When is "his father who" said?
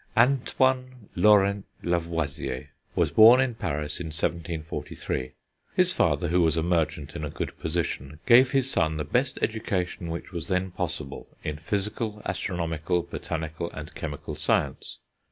5.75-6.41